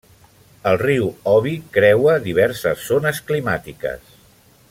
[0.69, 4.19] El riu Obi creua diverses zones climàtiques.